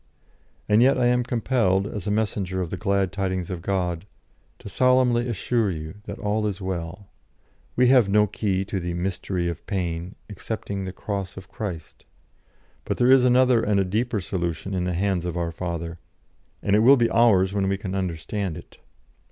[0.67, 4.07] And yet I am compelled, as a messenger of the glad tidings of God,
[4.57, 7.11] to solemnly assure you that all is well.
[7.75, 12.05] We have no key to the 'mystery of pain' excepting the Cross of Christ.
[12.83, 15.99] But there is another and a deeper solution in the hands of our Father;
[16.63, 18.79] and it will be ours when we can understand it.